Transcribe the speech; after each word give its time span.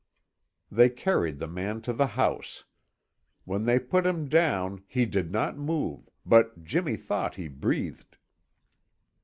They 0.71 0.89
carried 0.89 1.37
the 1.37 1.47
man 1.47 1.81
to 1.83 1.93
the 1.93 2.07
house. 2.07 2.63
When 3.45 3.65
they 3.65 3.77
put 3.77 4.03
him 4.03 4.27
down 4.27 4.81
he 4.87 5.05
did 5.05 5.31
not 5.31 5.59
move, 5.59 6.09
but 6.25 6.63
Jimmy 6.63 6.95
thought 6.95 7.35
he 7.35 7.47
breathed. 7.47 8.17